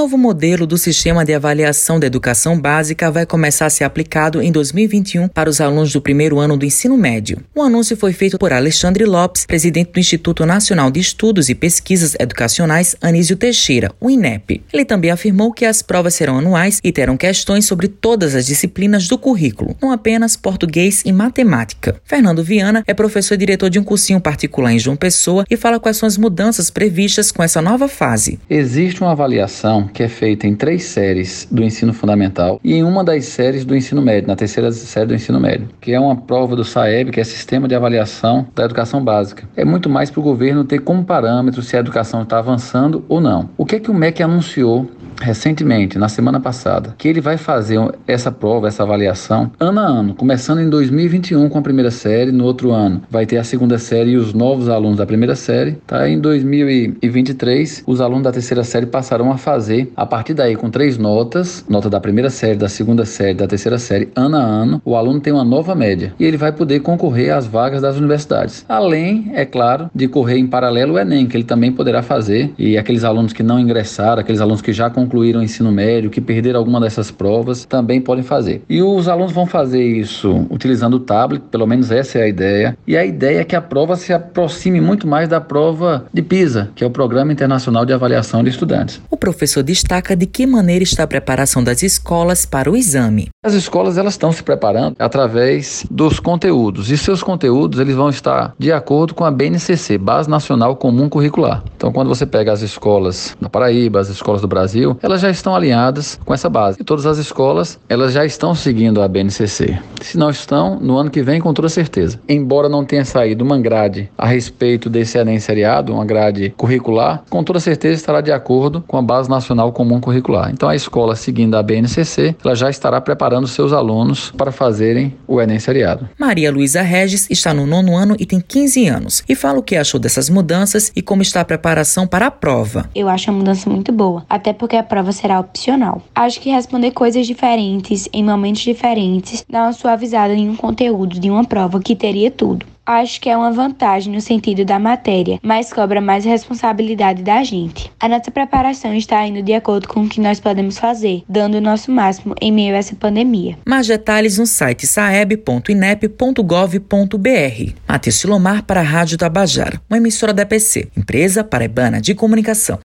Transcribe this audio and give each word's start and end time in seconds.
novo 0.00 0.16
modelo 0.16 0.66
do 0.66 0.78
sistema 0.78 1.26
de 1.26 1.34
avaliação 1.34 2.00
da 2.00 2.06
educação 2.06 2.58
básica 2.58 3.10
vai 3.10 3.26
começar 3.26 3.66
a 3.66 3.70
ser 3.70 3.84
aplicado 3.84 4.40
em 4.40 4.50
2021 4.50 5.28
para 5.28 5.50
os 5.50 5.60
alunos 5.60 5.92
do 5.92 6.00
primeiro 6.00 6.38
ano 6.38 6.56
do 6.56 6.64
ensino 6.64 6.96
médio. 6.96 7.42
O 7.54 7.60
anúncio 7.60 7.94
foi 7.98 8.14
feito 8.14 8.38
por 8.38 8.50
Alexandre 8.50 9.04
Lopes, 9.04 9.44
presidente 9.44 9.92
do 9.92 10.00
Instituto 10.00 10.46
Nacional 10.46 10.90
de 10.90 11.00
Estudos 11.00 11.50
e 11.50 11.54
Pesquisas 11.54 12.16
Educacionais 12.18 12.96
Anísio 12.98 13.36
Teixeira, 13.36 13.92
o 14.00 14.08
INEP. 14.08 14.62
Ele 14.72 14.86
também 14.86 15.10
afirmou 15.10 15.52
que 15.52 15.66
as 15.66 15.82
provas 15.82 16.14
serão 16.14 16.38
anuais 16.38 16.80
e 16.82 16.90
terão 16.90 17.18
questões 17.18 17.66
sobre 17.66 17.86
todas 17.86 18.34
as 18.34 18.46
disciplinas 18.46 19.06
do 19.06 19.18
currículo, 19.18 19.76
não 19.82 19.92
apenas 19.92 20.34
português 20.34 21.02
e 21.04 21.12
matemática. 21.12 22.00
Fernando 22.04 22.42
Viana 22.42 22.82
é 22.86 22.94
professor 22.94 23.34
e 23.34 23.36
diretor 23.36 23.68
de 23.68 23.78
um 23.78 23.84
cursinho 23.84 24.18
particular 24.18 24.72
em 24.72 24.78
João 24.78 24.96
Pessoa 24.96 25.44
e 25.50 25.58
fala 25.58 25.78
quais 25.78 25.98
são 25.98 26.06
as 26.06 26.16
mudanças 26.16 26.70
previstas 26.70 27.30
com 27.30 27.42
essa 27.42 27.60
nova 27.60 27.86
fase. 27.86 28.40
Existe 28.48 29.02
uma 29.02 29.12
avaliação 29.12 29.89
que 29.92 30.02
é 30.02 30.08
feita 30.08 30.46
em 30.46 30.54
três 30.54 30.84
séries 30.84 31.46
do 31.50 31.62
ensino 31.62 31.92
fundamental 31.92 32.60
e 32.62 32.74
em 32.74 32.82
uma 32.82 33.04
das 33.04 33.24
séries 33.26 33.64
do 33.64 33.76
ensino 33.76 34.02
médio, 34.02 34.28
na 34.28 34.36
terceira 34.36 34.70
série 34.72 35.06
do 35.06 35.14
ensino 35.14 35.40
médio, 35.40 35.68
que 35.80 35.92
é 35.92 36.00
uma 36.00 36.16
prova 36.16 36.56
do 36.56 36.64
SAEB, 36.64 37.10
que 37.10 37.20
é 37.20 37.24
Sistema 37.24 37.68
de 37.68 37.74
Avaliação 37.74 38.46
da 38.54 38.64
Educação 38.64 39.02
Básica. 39.02 39.48
É 39.56 39.64
muito 39.64 39.88
mais 39.88 40.10
para 40.10 40.20
o 40.20 40.22
governo 40.22 40.64
ter 40.64 40.80
como 40.80 41.04
parâmetro 41.04 41.62
se 41.62 41.76
a 41.76 41.80
educação 41.80 42.22
está 42.22 42.38
avançando 42.38 43.04
ou 43.08 43.20
não. 43.20 43.50
O 43.56 43.64
que 43.64 43.76
é 43.76 43.80
que 43.80 43.90
o 43.90 43.94
MEC 43.94 44.22
anunciou 44.22 44.90
recentemente, 45.20 45.98
na 45.98 46.08
semana 46.08 46.40
passada, 46.40 46.94
que 46.96 47.06
ele 47.06 47.20
vai 47.20 47.36
fazer 47.36 47.78
essa 48.06 48.32
prova, 48.32 48.68
essa 48.68 48.82
avaliação, 48.82 49.50
ano 49.60 49.80
a 49.80 49.84
ano, 49.84 50.14
começando 50.14 50.60
em 50.60 50.68
2021 50.68 51.48
com 51.48 51.58
a 51.58 51.62
primeira 51.62 51.90
série, 51.90 52.32
no 52.32 52.44
outro 52.44 52.72
ano 52.72 53.02
vai 53.10 53.26
ter 53.26 53.36
a 53.36 53.44
segunda 53.44 53.78
série 53.78 54.12
e 54.12 54.16
os 54.16 54.32
novos 54.32 54.68
alunos 54.68 54.98
da 54.98 55.06
primeira 55.06 55.36
série, 55.36 55.72
tá? 55.86 56.08
Em 56.08 56.18
2023, 56.18 57.84
os 57.86 58.00
alunos 58.00 58.24
da 58.24 58.32
terceira 58.32 58.64
série 58.64 58.86
passarão 58.86 59.30
a 59.30 59.36
fazer, 59.36 59.92
a 59.96 60.06
partir 60.06 60.34
daí, 60.34 60.56
com 60.56 60.70
três 60.70 60.96
notas, 60.96 61.64
nota 61.68 61.90
da 61.90 62.00
primeira 62.00 62.30
série, 62.30 62.56
da 62.56 62.68
segunda 62.68 63.04
série, 63.04 63.34
da 63.34 63.46
terceira 63.46 63.78
série, 63.78 64.08
ano 64.16 64.36
a 64.36 64.40
ano, 64.40 64.82
o 64.84 64.96
aluno 64.96 65.20
tem 65.20 65.32
uma 65.32 65.44
nova 65.44 65.74
média 65.74 66.14
e 66.18 66.24
ele 66.24 66.36
vai 66.36 66.52
poder 66.52 66.80
concorrer 66.80 67.34
às 67.34 67.46
vagas 67.46 67.82
das 67.82 67.96
universidades. 67.96 68.64
Além, 68.68 69.30
é 69.34 69.44
claro, 69.44 69.90
de 69.94 70.08
correr 70.08 70.38
em 70.38 70.46
paralelo 70.46 70.94
o 70.94 70.98
Enem, 70.98 71.26
que 71.26 71.36
ele 71.36 71.44
também 71.44 71.70
poderá 71.70 72.02
fazer, 72.02 72.52
e 72.58 72.78
aqueles 72.78 73.04
alunos 73.04 73.32
que 73.32 73.42
não 73.42 73.58
ingressaram, 73.58 74.20
aqueles 74.20 74.40
alunos 74.40 74.62
que 74.62 74.72
já 74.72 74.88
concorreram 74.88 75.09
concluíram 75.10 75.40
o 75.40 75.42
ensino 75.42 75.72
médio, 75.72 76.08
que 76.08 76.20
perderam 76.20 76.60
alguma 76.60 76.80
dessas 76.80 77.10
provas, 77.10 77.64
também 77.64 78.00
podem 78.00 78.22
fazer. 78.22 78.62
E 78.68 78.80
os 78.80 79.08
alunos 79.08 79.32
vão 79.32 79.44
fazer 79.44 79.82
isso 79.82 80.46
utilizando 80.48 80.94
o 80.94 81.00
tablet, 81.00 81.42
pelo 81.50 81.66
menos 81.66 81.90
essa 81.90 82.18
é 82.18 82.22
a 82.22 82.28
ideia. 82.28 82.78
E 82.86 82.96
a 82.96 83.04
ideia 83.04 83.40
é 83.40 83.44
que 83.44 83.56
a 83.56 83.60
prova 83.60 83.96
se 83.96 84.12
aproxime 84.12 84.80
muito 84.80 85.08
mais 85.08 85.28
da 85.28 85.40
prova 85.40 86.06
de 86.14 86.22
PISA, 86.22 86.70
que 86.76 86.84
é 86.84 86.86
o 86.86 86.90
Programa 86.90 87.32
Internacional 87.32 87.84
de 87.84 87.92
Avaliação 87.92 88.44
de 88.44 88.50
Estudantes. 88.50 89.02
O 89.10 89.16
professor 89.16 89.64
destaca 89.64 90.14
de 90.14 90.26
que 90.26 90.46
maneira 90.46 90.84
está 90.84 91.02
a 91.02 91.08
preparação 91.08 91.64
das 91.64 91.82
escolas 91.82 92.46
para 92.46 92.70
o 92.70 92.76
exame. 92.76 93.28
As 93.42 93.54
escolas 93.54 93.98
elas 93.98 94.14
estão 94.14 94.30
se 94.30 94.42
preparando 94.42 94.94
através 94.98 95.84
dos 95.90 96.20
conteúdos 96.20 96.90
e 96.90 96.96
seus 96.96 97.22
conteúdos 97.22 97.80
eles 97.80 97.96
vão 97.96 98.10
estar 98.10 98.54
de 98.58 98.70
acordo 98.70 99.14
com 99.14 99.24
a 99.24 99.30
BNCC, 99.30 99.98
Base 99.98 100.30
Nacional 100.30 100.76
Comum 100.76 101.08
Curricular. 101.08 101.64
Então, 101.76 101.90
quando 101.90 102.08
você 102.08 102.26
pega 102.26 102.52
as 102.52 102.60
escolas 102.60 103.36
da 103.40 103.48
Paraíba, 103.48 103.98
as 103.98 104.08
escolas 104.08 104.42
do 104.42 104.48
Brasil, 104.48 104.96
elas 105.02 105.20
já 105.20 105.30
estão 105.30 105.54
alinhadas 105.54 106.18
com 106.24 106.34
essa 106.34 106.48
base. 106.48 106.78
E 106.80 106.84
todas 106.84 107.06
as 107.06 107.18
escolas, 107.18 107.78
elas 107.88 108.12
já 108.12 108.24
estão 108.24 108.54
seguindo 108.54 109.02
a 109.02 109.08
BNCC. 109.08 109.78
Se 110.00 110.16
não 110.16 110.30
estão, 110.30 110.78
no 110.80 110.96
ano 110.96 111.10
que 111.10 111.22
vem, 111.22 111.40
com 111.40 111.52
toda 111.52 111.68
certeza. 111.68 112.20
Embora 112.28 112.68
não 112.68 112.84
tenha 112.84 113.04
saído 113.04 113.44
uma 113.44 113.58
grade 113.58 114.10
a 114.16 114.26
respeito 114.26 114.88
desse 114.88 115.18
Enem 115.18 115.38
seriado, 115.38 115.92
uma 115.92 116.04
grade 116.04 116.54
curricular, 116.56 117.22
com 117.28 117.42
toda 117.42 117.60
certeza 117.60 117.94
estará 117.94 118.20
de 118.20 118.32
acordo 118.32 118.82
com 118.86 118.96
a 118.96 119.02
Base 119.02 119.28
Nacional 119.28 119.72
Comum 119.72 120.00
Curricular. 120.00 120.50
Então, 120.50 120.68
a 120.68 120.74
escola, 120.74 121.16
seguindo 121.16 121.56
a 121.56 121.62
BNCC, 121.62 122.36
ela 122.44 122.54
já 122.54 122.70
estará 122.70 123.00
preparando 123.00 123.46
seus 123.46 123.72
alunos 123.72 124.32
para 124.36 124.52
fazerem 124.52 125.14
o 125.26 125.40
Enem 125.40 125.58
seriado. 125.58 126.08
Maria 126.18 126.50
Luísa 126.50 126.82
Regis 126.82 127.28
está 127.30 127.52
no 127.54 127.66
nono 127.66 127.96
ano 127.96 128.16
e 128.18 128.26
tem 128.26 128.40
15 128.40 128.86
anos 128.88 129.24
e 129.28 129.34
fala 129.34 129.58
o 129.58 129.62
que 129.62 129.76
achou 129.76 130.00
dessas 130.00 130.28
mudanças 130.28 130.92
e 130.94 131.02
como 131.02 131.22
está 131.22 131.40
a 131.40 131.44
preparação 131.44 132.06
para 132.06 132.26
a 132.26 132.30
prova. 132.30 132.88
Eu 132.94 133.08
acho 133.08 133.30
a 133.30 133.32
mudança 133.32 133.68
muito 133.68 133.92
boa, 133.92 134.24
até 134.28 134.52
porque 134.52 134.76
a 134.76 134.82
prova 134.90 135.12
será 135.12 135.38
opcional. 135.38 136.02
Acho 136.12 136.40
que 136.40 136.50
responder 136.50 136.90
coisas 136.90 137.24
diferentes 137.24 138.08
em 138.12 138.24
momentos 138.24 138.62
diferentes 138.62 139.44
dá 139.48 139.62
uma 139.62 139.72
suavizada 139.72 140.34
em 140.34 140.50
um 140.50 140.56
conteúdo 140.56 141.20
de 141.20 141.30
uma 141.30 141.44
prova 141.44 141.80
que 141.80 141.94
teria 141.94 142.30
tudo 142.30 142.66
acho 142.98 143.20
que 143.20 143.28
é 143.28 143.36
uma 143.36 143.52
vantagem 143.52 144.12
no 144.12 144.20
sentido 144.20 144.64
da 144.64 144.78
matéria, 144.78 145.38
mas 145.42 145.72
cobra 145.72 146.00
mais 146.00 146.24
responsabilidade 146.24 147.22
da 147.22 147.42
gente. 147.42 147.90
A 148.00 148.08
nossa 148.08 148.30
preparação 148.30 148.94
está 148.94 149.26
indo 149.26 149.42
de 149.42 149.52
acordo 149.52 149.88
com 149.88 150.02
o 150.02 150.08
que 150.08 150.20
nós 150.20 150.40
podemos 150.40 150.78
fazer, 150.78 151.22
dando 151.28 151.56
o 151.56 151.60
nosso 151.60 151.90
máximo 151.90 152.34
em 152.40 152.50
meio 152.50 152.74
a 152.74 152.78
essa 152.78 152.96
pandemia. 152.96 153.58
Mais 153.66 153.86
detalhes 153.86 154.38
no 154.38 154.46
site 154.46 154.86
saeb.inep.gov.br. 154.86 157.74
Matheus 157.88 158.16
Silomar 158.16 158.64
para 158.64 158.80
a 158.80 158.84
Rádio 158.84 159.18
Tabajara, 159.18 159.80
uma 159.88 159.98
emissora 159.98 160.32
da 160.32 160.46
PC, 160.46 160.88
empresa 160.96 161.44
paraibana 161.44 162.00
de 162.00 162.14
comunicação. 162.14 162.78